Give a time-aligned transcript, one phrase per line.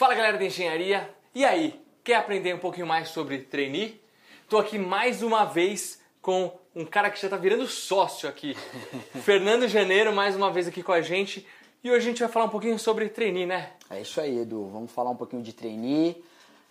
[0.00, 4.00] Fala galera da engenharia, e aí, quer aprender um pouquinho mais sobre trainee?
[4.48, 8.56] Tô aqui mais uma vez com um cara que já tá virando sócio aqui,
[9.22, 11.46] Fernando Janeiro, mais uma vez aqui com a gente.
[11.84, 13.74] E hoje a gente vai falar um pouquinho sobre trainee, né?
[13.90, 14.70] É isso aí, Edu.
[14.70, 16.24] Vamos falar um pouquinho de trainee,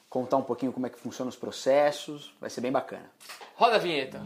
[0.09, 3.11] contar um pouquinho como é que funcionam os processos, vai ser bem bacana.
[3.53, 4.23] Roda a vinheta.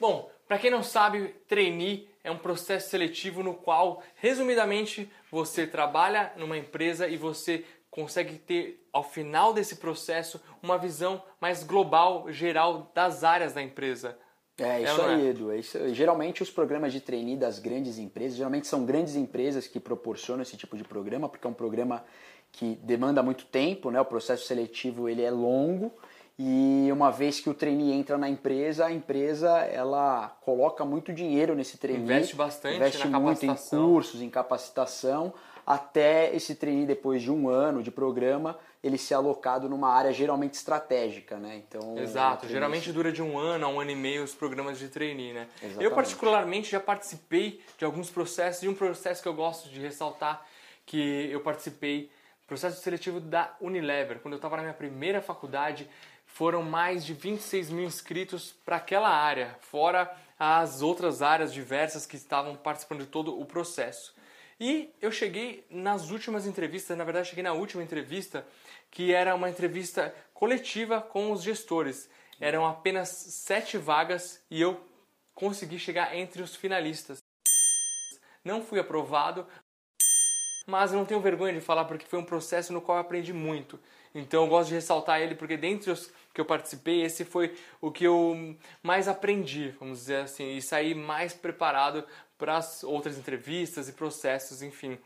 [0.00, 6.32] Bom, para quem não sabe, trainee é um processo seletivo no qual, resumidamente, você trabalha
[6.36, 12.90] numa empresa e você consegue ter, ao final desse processo, uma visão mais global, geral
[12.94, 14.18] das áreas da empresa.
[14.58, 15.30] É isso aí, é?
[15.30, 15.52] Edu.
[15.52, 19.78] É isso, geralmente os programas de trainee das grandes empresas, geralmente são grandes empresas que
[19.78, 22.04] proporcionam esse tipo de programa, porque é um programa
[22.50, 24.00] que demanda muito tempo, né?
[24.00, 25.92] O processo seletivo ele é longo
[26.38, 31.52] e uma vez que o trainee entra na empresa, a empresa ela coloca muito dinheiro
[31.54, 32.04] nesse trainee.
[32.04, 35.34] Investe bastante investe muito em cursos, em capacitação,
[35.66, 40.54] até esse trainee, depois de um ano de programa, ele ser alocado numa área geralmente
[40.54, 41.56] estratégica, né?
[41.56, 44.88] Então, Exato, geralmente dura de um ano a um ano e meio os programas de
[44.88, 45.48] trainee, né?
[45.56, 45.84] Exatamente.
[45.84, 50.46] Eu particularmente já participei de alguns processos, e um processo que eu gosto de ressaltar,
[50.86, 52.10] que eu participei,
[52.46, 55.86] processo seletivo da Unilever, quando eu estava na minha primeira faculdade,
[56.28, 62.14] foram mais de 26 mil inscritos para aquela área, fora as outras áreas diversas que
[62.14, 64.14] estavam participando de todo o processo.
[64.60, 68.46] E eu cheguei nas últimas entrevistas, na verdade cheguei na última entrevista,
[68.90, 72.08] que era uma entrevista coletiva com os gestores.
[72.38, 74.80] Eram apenas sete vagas e eu
[75.34, 77.18] consegui chegar entre os finalistas.
[78.44, 79.46] Não fui aprovado,
[80.68, 83.32] mas eu não tenho vergonha de falar porque foi um processo no qual eu aprendi
[83.32, 83.80] muito.
[84.14, 87.90] Então eu gosto de ressaltar ele porque dentre os que eu participei, esse foi o
[87.90, 92.04] que eu mais aprendi, vamos dizer assim, e saí mais preparado
[92.36, 94.98] para as outras entrevistas e processos, enfim.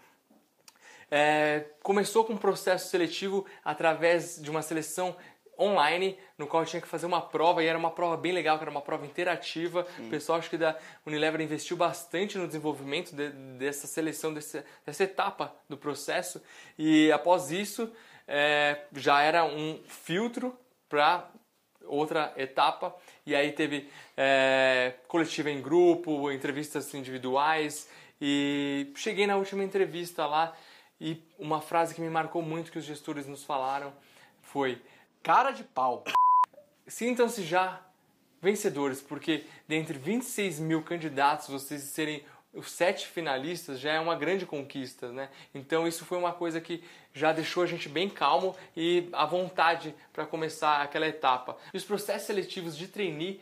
[1.09, 5.15] É, começou com um processo seletivo através de uma seleção
[5.59, 8.57] online, no qual eu tinha que fazer uma prova, e era uma prova bem legal,
[8.57, 9.87] que era uma prova interativa.
[9.97, 10.07] Sim.
[10.07, 10.77] O pessoal, acho que da
[11.07, 16.43] Unilever investiu bastante no desenvolvimento de, dessa seleção, desse, dessa etapa do processo.
[16.79, 17.91] E após isso,
[18.27, 20.57] é, já era um filtro
[20.89, 21.31] para
[21.85, 22.95] outra etapa.
[23.27, 27.89] E aí teve é, coletiva em grupo, entrevistas individuais.
[28.21, 30.55] E cheguei na última entrevista lá
[31.01, 33.93] e uma frase que me marcou muito que os gestores nos falaram
[34.41, 34.81] foi
[35.23, 36.05] cara de pau.
[36.87, 37.81] Sintam-se já
[38.41, 44.45] vencedores, porque dentre 26 mil candidatos, vocês serem os sete finalistas já é uma grande
[44.45, 45.31] conquista, né?
[45.55, 46.85] Então isso foi uma coisa que
[47.15, 51.57] já deixou a gente bem calmo e à vontade para começar aquela etapa.
[51.73, 53.41] E os processos seletivos de trainee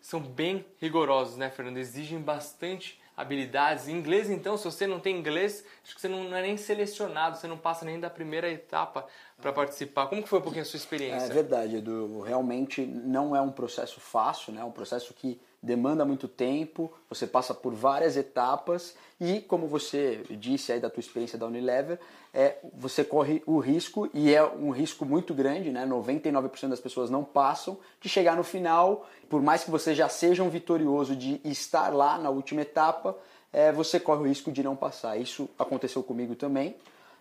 [0.00, 1.76] são bem rigorosos, né, Fernando?
[1.76, 3.88] Exigem bastante habilidades.
[3.88, 7.36] Em inglês, então, se você não tem inglês, acho que você não é nem selecionado,
[7.36, 9.06] você não passa nem da primeira etapa
[9.40, 10.06] para participar.
[10.06, 11.26] Como que foi um pouquinho a sua experiência?
[11.26, 12.20] É verdade, Edu.
[12.20, 14.60] Realmente não é um processo fácil, né?
[14.60, 20.22] É um processo que demanda muito tempo, você passa por várias etapas e, como você
[20.30, 21.98] disse aí da tua experiência da Unilever,
[22.32, 25.86] é, você corre o risco, e é um risco muito grande, né?
[25.86, 30.42] 99% das pessoas não passam, de chegar no final, por mais que você já seja
[30.42, 33.16] um vitorioso de estar lá na última etapa,
[33.52, 35.16] é, você corre o risco de não passar.
[35.16, 36.76] Isso aconteceu comigo também.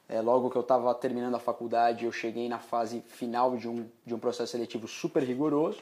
[0.07, 3.87] É, logo que eu estava terminando a faculdade, eu cheguei na fase final de um,
[4.05, 5.79] de um processo seletivo super rigoroso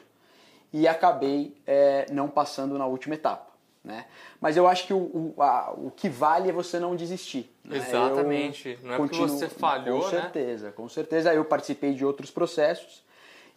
[0.74, 3.54] e acabei é, não passando na última etapa.
[3.84, 4.06] Né?
[4.40, 7.54] Mas eu acho que o, o, a, o que vale é você não desistir.
[7.64, 7.78] Né?
[7.78, 8.80] Exatamente.
[8.82, 10.74] Eu não é continuo, porque você falhou, Com certeza, né?
[10.76, 11.34] com certeza.
[11.34, 13.04] Eu participei de outros processos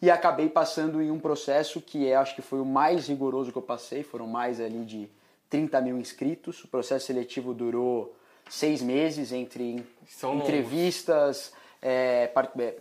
[0.03, 3.59] e acabei passando em um processo que é, acho que foi o mais rigoroso que
[3.59, 4.03] eu passei.
[4.03, 5.09] Foram mais ali de
[5.49, 6.65] 30 mil inscritos.
[6.65, 8.15] O processo seletivo durou
[8.51, 12.77] seis meses entre São entrevistas é, é,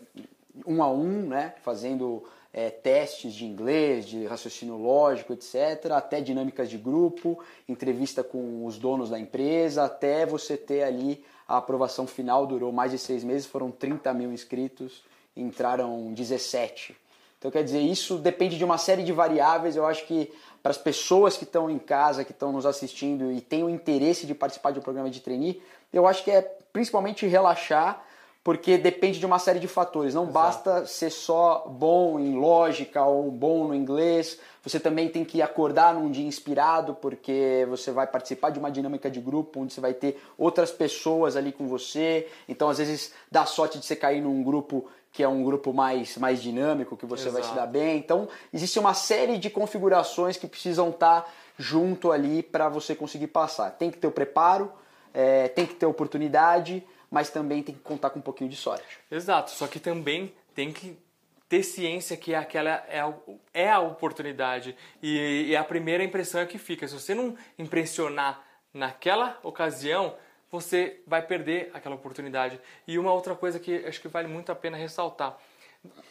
[0.65, 1.53] um a um, né?
[1.63, 2.23] Fazendo
[2.53, 8.77] é, testes de inglês, de raciocínio lógico, etc., até dinâmicas de grupo, entrevista com os
[8.77, 13.45] donos da empresa, até você ter ali a aprovação final, durou mais de seis meses,
[13.45, 15.03] foram 30 mil inscritos,
[15.35, 16.95] entraram 17.
[17.37, 19.75] Então, quer dizer, isso depende de uma série de variáveis.
[19.75, 20.31] Eu acho que
[20.63, 24.25] para as pessoas que estão em casa, que estão nos assistindo e têm o interesse
[24.25, 25.61] de participar de um programa de trainee,
[25.93, 26.41] eu acho que é
[26.73, 28.03] principalmente relaxar
[28.45, 30.13] porque depende de uma série de fatores.
[30.13, 30.33] Não Exato.
[30.33, 34.39] basta ser só bom em lógica ou bom no inglês.
[34.61, 39.09] Você também tem que acordar num dia inspirado, porque você vai participar de uma dinâmica
[39.09, 42.27] de grupo onde você vai ter outras pessoas ali com você.
[42.47, 46.15] Então, às vezes, dá sorte de você cair num grupo que é um grupo mais,
[46.17, 47.41] mais dinâmico, que você Exato.
[47.41, 47.97] vai se dar bem.
[47.97, 51.27] Então, existe uma série de configurações que precisam estar
[51.57, 53.71] junto ali para você conseguir passar.
[53.71, 54.71] Tem que ter o preparo,
[55.15, 58.99] é, tem que ter oportunidade, mas também tem que contar com um pouquinho de sorte.
[59.09, 60.99] Exato, só que também tem que
[61.47, 63.13] ter ciência que aquela é a,
[63.53, 66.85] é a oportunidade e, e a primeira impressão é que fica.
[66.85, 70.17] Se você não impressionar naquela ocasião,
[70.51, 72.59] você vai perder aquela oportunidade.
[72.85, 75.37] E uma outra coisa que acho que vale muito a pena ressaltar: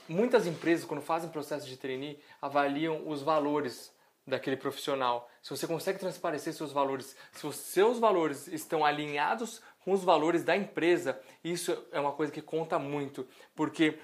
[0.09, 3.93] muitas empresas, quando fazem processo de trainee, avaliam os valores
[4.27, 5.29] daquele profissional.
[5.43, 10.43] Se você consegue transparecer seus valores, se os seus valores estão alinhados com os valores
[10.43, 13.99] da empresa, isso é uma coisa que conta muito, porque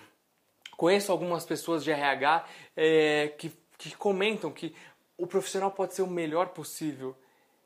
[0.76, 2.46] conheço algumas pessoas de RH
[2.76, 4.74] é, que, que comentam que
[5.16, 7.16] o profissional pode ser o melhor possível,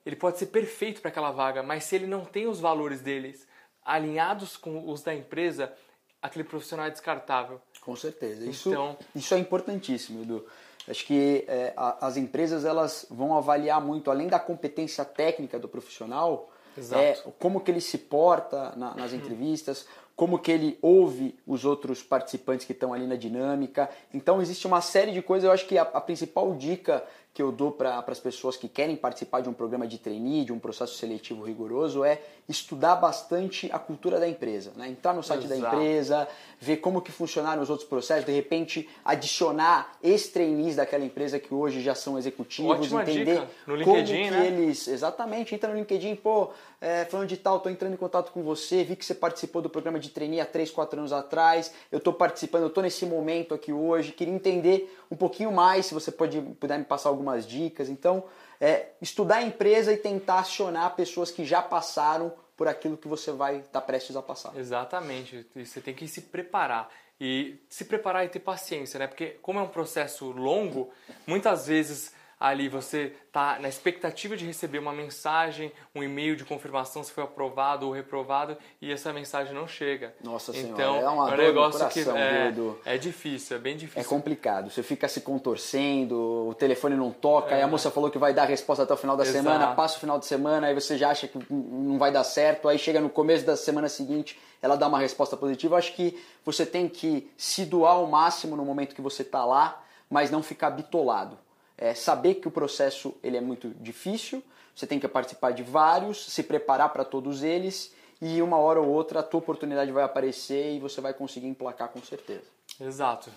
[0.05, 3.47] ele pode ser perfeito para aquela vaga, mas se ele não tem os valores deles
[3.85, 5.73] alinhados com os da empresa,
[6.21, 7.61] aquele profissional é descartável.
[7.81, 8.49] Com certeza.
[8.49, 10.47] Isso, então, isso é importantíssimo, Edu.
[10.89, 15.69] Acho que é, a, as empresas elas vão avaliar muito, além da competência técnica do
[15.69, 16.51] profissional,
[16.93, 19.87] é, como que ele se porta na, nas entrevistas,
[20.17, 23.91] como que ele ouve os outros participantes que estão ali na dinâmica.
[24.13, 25.45] Então existe uma série de coisas.
[25.45, 27.05] Eu acho que a, a principal dica
[27.35, 30.53] que eu dou para as pessoas que querem participar de um programa de trainee, de
[30.53, 34.73] um processo seletivo rigoroso, é estudar bastante a cultura da empresa.
[34.77, 34.91] Né?
[34.91, 35.61] Entrar no site Exato.
[35.61, 36.29] da empresa,
[36.61, 41.81] ver como que funcionaram os outros processos, de repente adicionar ex-trainees daquela empresa que hoje
[41.81, 43.51] já são executivos, Ótima entender dica.
[43.67, 44.47] no LinkedIn, como que né?
[44.47, 44.87] eles...
[44.87, 48.85] Exatamente, entra no LinkedIn, pô, é, falando de tal, estou entrando em contato com você,
[48.85, 52.13] vi que você participou do programa de trainee há 3, 4 anos atrás, eu estou
[52.13, 56.41] participando, eu estou nesse momento aqui hoje, queria entender um pouquinho mais, se você pode,
[56.61, 57.89] puder me passar algumas dicas.
[57.89, 58.25] Então,
[58.61, 63.33] é, estudar a empresa e tentar acionar pessoas que já passaram por aquilo que você
[63.33, 64.57] vai estar tá prestes a passar.
[64.57, 65.47] Exatamente.
[65.57, 66.91] Você tem que se preparar.
[67.21, 69.07] E se preparar e ter paciência, né?
[69.07, 70.91] Porque como é um processo longo,
[71.27, 77.03] muitas vezes ali você está na expectativa de receber uma mensagem, um e-mail de confirmação
[77.03, 80.15] se foi aprovado ou reprovado e essa mensagem não chega.
[80.23, 82.79] Nossa então, senhora, é uma é um dor negócio coração, que é, Edu.
[82.85, 84.01] é difícil, é bem difícil.
[84.01, 87.57] É complicado, você fica se contorcendo, o telefone não toca, é.
[87.57, 89.43] aí a moça falou que vai dar a resposta até o final da Exato.
[89.43, 92.69] semana, passa o final de semana, aí você já acha que não vai dar certo,
[92.69, 95.77] aí chega no começo da semana seguinte, ela dá uma resposta positiva.
[95.77, 99.83] Acho que você tem que se doar ao máximo no momento que você está lá,
[100.09, 101.44] mas não ficar bitolado
[101.77, 104.43] é, saber que o processo ele é muito difícil,
[104.75, 108.89] você tem que participar de vários, se preparar para todos eles e uma hora ou
[108.89, 112.45] outra a tua oportunidade vai aparecer e você vai conseguir emplacar com certeza.
[112.81, 113.31] Exato.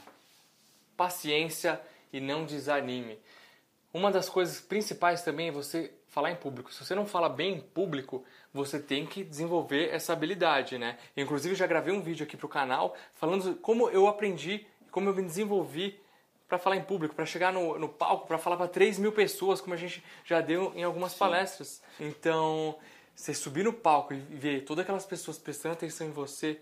[0.96, 1.80] Paciência
[2.12, 3.20] e não desanime.
[3.94, 6.74] Uma das coisas principais também é você falar em público.
[6.74, 8.24] Se você não fala bem em público,
[8.54, 10.98] você tem que desenvolver essa habilidade, né?
[11.16, 15.16] Inclusive já gravei um vídeo aqui para o canal falando como eu aprendi, como eu
[15.16, 16.00] me desenvolvi
[16.48, 19.60] para falar em público, para chegar no, no palco, para falar para 3 mil pessoas,
[19.60, 21.20] como a gente já deu em algumas Sim.
[21.20, 21.82] palestras.
[22.00, 22.76] Então,
[23.14, 26.60] você subir no palco e ver todas aquelas pessoas prestando atenção em você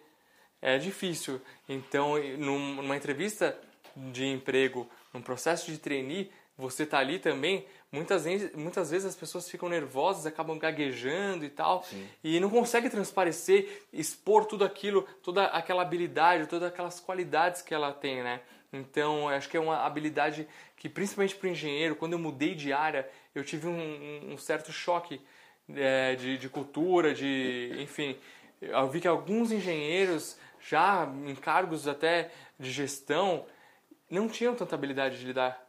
[0.62, 1.40] é difícil.
[1.70, 3.58] Então, numa entrevista
[3.96, 9.16] de emprego, num processo de trainee, você tá ali também, muitas vezes, muitas vezes as
[9.16, 12.08] pessoas ficam nervosas, acabam gaguejando e tal, Sim.
[12.24, 17.92] e não consegue transparecer, expor tudo aquilo, toda aquela habilidade, todas aquelas qualidades que ela
[17.92, 18.42] tem, né?
[18.72, 22.74] Então, acho que é uma habilidade que, principalmente para o engenheiro, quando eu mudei de
[22.74, 25.22] área, eu tive um, um certo choque
[25.74, 27.72] é, de, de cultura, de.
[27.80, 28.18] Enfim,
[28.62, 33.45] eu vi que alguns engenheiros, já em cargos até de gestão,
[34.10, 35.66] não tinham tanta habilidade de lidar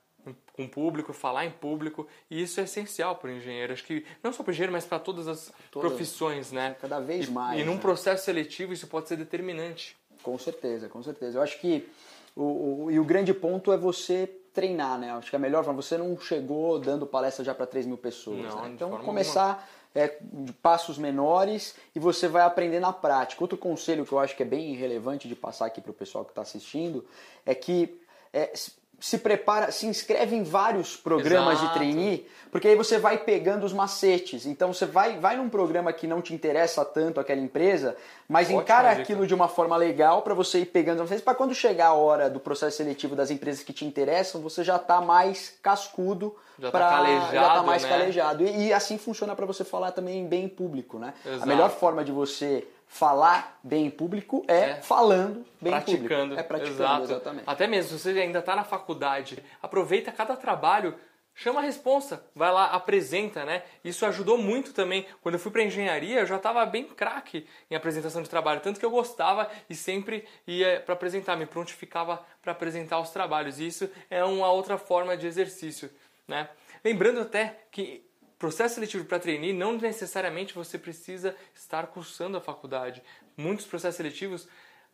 [0.53, 3.73] com o público, falar em público, e isso é essencial para o engenheiro.
[3.73, 6.77] Acho que não só para o engenheiro, mas para todas as todas, profissões, né?
[6.81, 7.59] Cada vez mais.
[7.59, 7.81] E, e num né?
[7.81, 9.97] processo seletivo isso pode ser determinante.
[10.23, 11.39] Com certeza, com certeza.
[11.39, 11.89] Eu acho que
[12.37, 15.11] o, o, e o grande ponto é você treinar, né?
[15.13, 18.55] Acho que é melhor, você não chegou dando palestra já para 3 mil pessoas.
[18.55, 18.71] Não, né?
[18.75, 23.43] Então começar é, de passos menores e você vai aprender na prática.
[23.43, 26.25] Outro conselho que eu acho que é bem relevante de passar aqui para o pessoal
[26.25, 27.05] que está assistindo
[27.45, 27.99] é que
[28.33, 28.53] é,
[28.99, 31.69] se prepara, se inscreve em vários programas Exato.
[31.69, 34.47] de trainee, porque aí você vai pegando os macetes.
[34.47, 38.63] Então você vai, vai num programa que não te interessa tanto aquela empresa, mas Ótima
[38.63, 39.03] encara dica.
[39.03, 41.95] aquilo de uma forma legal para você ir pegando os macetes, para quando chegar a
[41.95, 46.69] hora do processo seletivo das empresas que te interessam, você já está mais cascudo, já
[46.69, 47.89] está calejado, já tá mais né?
[47.89, 48.45] calejado.
[48.45, 51.13] E, e assim funciona para você falar também bem em público, né?
[51.25, 51.43] Exato.
[51.43, 54.75] A melhor forma de você falar bem em público é, é.
[54.77, 56.05] falando bem praticando.
[56.05, 56.41] em público.
[56.41, 57.03] É praticando, Exato.
[57.05, 57.45] exatamente.
[57.47, 60.95] Até mesmo, se você ainda está na faculdade, aproveita cada trabalho,
[61.35, 63.63] chama a responsa, vai lá, apresenta, né?
[63.85, 65.05] Isso ajudou muito também.
[65.21, 68.81] Quando eu fui para engenharia, eu já estava bem craque em apresentação de trabalho, tanto
[68.81, 73.61] que eu gostava e sempre ia para apresentar, me prontificava para apresentar os trabalhos.
[73.61, 75.91] E isso é uma outra forma de exercício,
[76.27, 76.49] né?
[76.83, 78.07] Lembrando até que
[78.39, 83.03] processo seletivo para trainee não necessariamente você precisa estar cursando a faculdade.
[83.37, 84.49] Muitos processos seletivos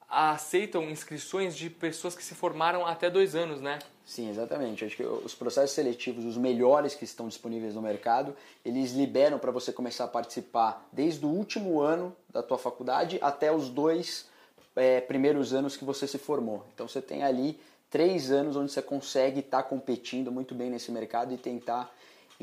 [0.08, 3.78] aceitam inscrições de pessoas que se formaram até dois anos, né?
[4.04, 4.84] Sim, exatamente.
[4.84, 9.50] Acho que os processos seletivos, os melhores que estão disponíveis no mercado, eles liberam para
[9.50, 14.28] você começar a participar desde o último ano da tua faculdade até os dois
[14.76, 16.66] é, primeiros anos que você se formou.
[16.74, 17.58] Então você tem ali
[17.88, 21.90] três anos onde você consegue estar tá competindo muito bem nesse mercado e tentar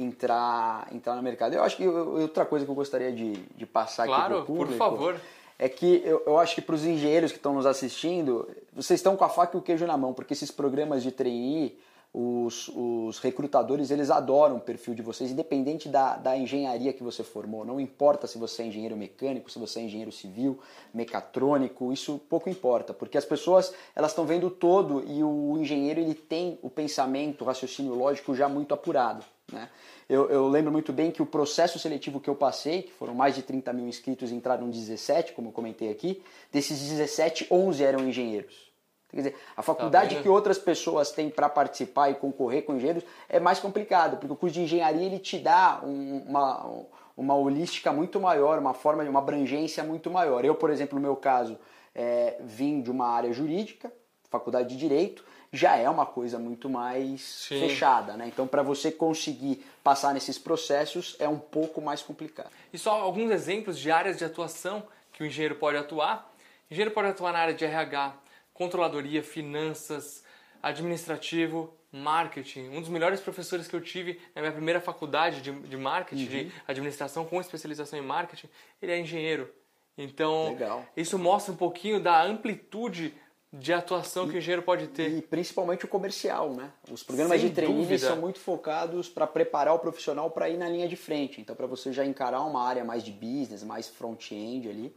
[0.01, 1.53] entrar, entrar no mercado.
[1.53, 4.45] Eu acho que outra coisa que eu gostaria de, de passar claro, aqui para o
[4.45, 4.77] público...
[4.77, 5.21] Claro, por favor
[5.59, 9.17] é que eu, eu acho que para os engenheiros que estão nos assistindo, vocês estão
[9.17, 11.77] com a faca e o queijo na mão, porque esses programas de trainee,
[12.13, 17.25] os, os recrutadores, eles adoram o perfil de vocês, independente da, da engenharia que você
[17.25, 17.65] formou.
[17.65, 20.57] Não importa se você é engenheiro mecânico, se você é engenheiro civil,
[20.93, 26.15] mecatrônico, isso pouco importa, porque as pessoas elas estão vendo todo e o engenheiro ele
[26.15, 29.25] tem o pensamento, o raciocínio lógico já muito apurado.
[29.51, 29.69] Né?
[30.07, 33.35] Eu, eu, lembro muito bem que o processo seletivo que eu passei, que foram mais
[33.35, 36.23] de 30 mil inscritos, entraram 17, como eu comentei aqui.
[36.51, 38.69] Desses 17, 11 eram engenheiros.
[39.09, 43.03] Quer dizer, a faculdade tá que outras pessoas têm para participar e concorrer com engenheiros
[43.27, 46.85] é mais complicado, porque o curso de engenharia ele te dá um, uma,
[47.17, 50.45] uma holística muito maior, uma forma de uma abrangência muito maior.
[50.45, 51.57] Eu, por exemplo, no meu caso,
[51.95, 53.91] é, vim de uma área jurídica,
[54.29, 57.59] faculdade de direito, já é uma coisa muito mais Sim.
[57.59, 58.27] fechada, né?
[58.27, 62.51] Então, para você conseguir passar nesses processos é um pouco mais complicado.
[62.71, 66.31] E só alguns exemplos de áreas de atuação que o engenheiro pode atuar.
[66.69, 68.13] O engenheiro pode atuar na área de RH,
[68.53, 70.23] controladoria, finanças,
[70.61, 72.69] administrativo, marketing.
[72.69, 76.29] Um dos melhores professores que eu tive na minha primeira faculdade de, de marketing, uhum.
[76.29, 78.47] de administração com especialização em marketing,
[78.81, 79.51] ele é engenheiro.
[79.97, 80.85] Então, Legal.
[80.95, 83.13] isso mostra um pouquinho da amplitude
[83.51, 85.09] de atuação e, que o engenheiro pode ter.
[85.09, 86.71] E principalmente o comercial, né?
[86.91, 90.69] Os programas Sem de training são muito focados para preparar o profissional para ir na
[90.69, 91.41] linha de frente.
[91.41, 94.95] Então, para você já encarar uma área mais de business, mais front-end ali,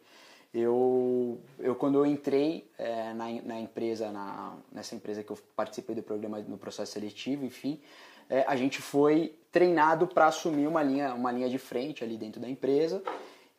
[0.52, 5.94] eu, eu quando eu entrei é, na, na empresa, na, nessa empresa que eu participei
[5.94, 7.80] do programa no processo seletivo, enfim,
[8.28, 12.40] é, a gente foi treinado para assumir uma linha, uma linha de frente ali dentro
[12.40, 13.02] da empresa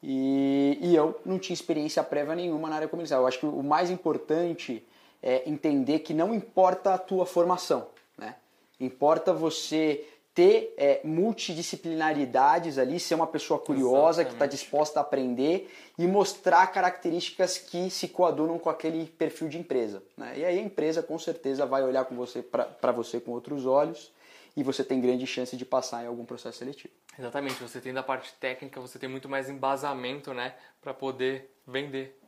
[0.06, 3.22] e, e eu não tinha experiência prévia nenhuma na área comercial.
[3.22, 4.86] Eu acho que o mais importante
[5.22, 8.36] é entender que não importa a tua formação, né?
[8.82, 10.06] Importa você
[10.36, 14.28] ter é, multidisciplinaridades ali, ser uma pessoa curiosa, Exatamente.
[14.28, 19.58] que está disposta a aprender e mostrar características que se coadunam com aquele perfil de
[19.58, 20.04] empresa.
[20.18, 20.34] Né?
[20.40, 24.12] E aí a empresa com certeza vai olhar com você para você com outros olhos
[24.56, 26.94] e você tem grande chance de passar em algum processo seletivo.
[27.18, 32.20] Exatamente, você tem da parte técnica, você tem muito mais embasamento, né, para poder vender.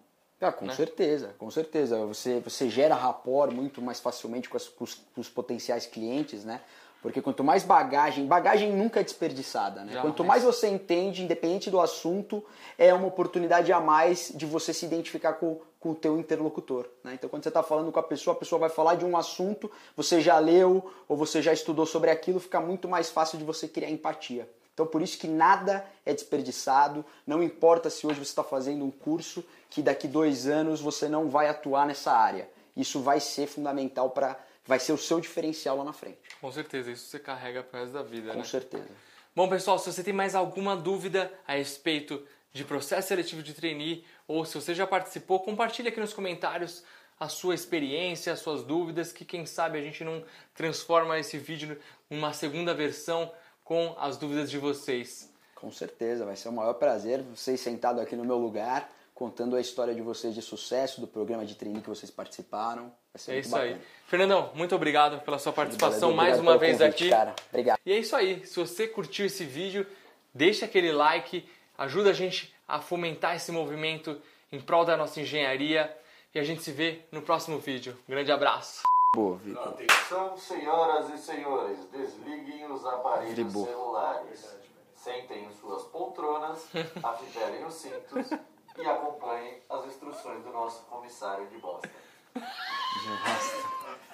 [0.41, 0.73] Ah, com né?
[0.73, 2.05] certeza, com certeza.
[2.05, 6.43] Você, você gera rapport muito mais facilmente com, as, com, os, com os potenciais clientes,
[6.43, 6.61] né?
[7.01, 10.01] Porque quanto mais bagagem, bagagem nunca é desperdiçada, né?
[10.01, 12.43] Quanto mais você entende, independente do assunto,
[12.79, 17.13] é uma oportunidade a mais de você se identificar com, com o teu interlocutor, né?
[17.13, 19.71] Então quando você está falando com a pessoa, a pessoa vai falar de um assunto,
[19.95, 23.67] você já leu ou você já estudou sobre aquilo, fica muito mais fácil de você
[23.67, 24.49] criar empatia.
[24.73, 28.89] Então por isso que nada é desperdiçado, não importa se hoje você está fazendo um
[28.89, 32.49] curso que daqui dois anos você não vai atuar nessa área.
[32.75, 36.17] Isso vai ser fundamental para vai ser o seu diferencial lá na frente.
[36.41, 38.43] Com certeza, isso você carrega para o resto da vida, Com né?
[38.43, 38.89] certeza.
[39.35, 42.25] Bom, pessoal, se você tem mais alguma dúvida a respeito
[42.55, 46.83] de processo seletivo de trainee ou se você já participou, compartilhe aqui nos comentários
[47.19, 51.79] a sua experiência, as suas dúvidas, que quem sabe a gente não transforma esse vídeo
[52.09, 53.31] numa segunda versão
[53.63, 55.31] com as dúvidas de vocês.
[55.55, 59.61] Com certeza, vai ser o maior prazer vocês sentado aqui no meu lugar, contando a
[59.61, 62.91] história de vocês de sucesso, do programa de trainee que vocês participaram.
[63.13, 63.75] Vai ser é muito isso bacana.
[63.75, 63.81] aí.
[64.07, 67.09] Fernandão, muito obrigado pela sua participação obrigado mais uma vez convite, aqui.
[67.09, 67.33] Cara.
[67.49, 67.79] Obrigado.
[67.85, 68.45] E é isso aí.
[68.45, 69.87] Se você curtiu esse vídeo,
[70.33, 75.95] deixa aquele like, ajuda a gente a fomentar esse movimento em prol da nossa engenharia
[76.33, 77.97] e a gente se vê no próximo vídeo.
[78.07, 78.83] Um grande abraço.
[79.15, 79.67] Boa, Vitor.
[79.69, 83.65] Atenção, senhoras e senhores, desliguem os aparelhos Fribou.
[83.65, 84.57] celulares.
[84.95, 86.65] Sentem em suas poltronas,
[87.01, 88.31] afivelem os cintos
[88.77, 91.89] e acompanhem as instruções do nosso comissário de bosta.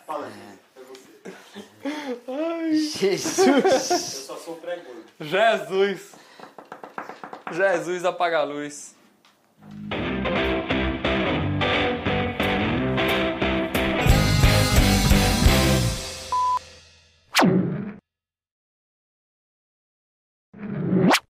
[0.05, 0.59] Fala, gente.
[0.75, 1.11] É você.
[2.99, 3.39] Jesus!
[3.39, 5.05] Eu só sou pré-gordo.
[5.19, 6.20] Jesus!
[7.51, 8.93] Jesus apaga a luz.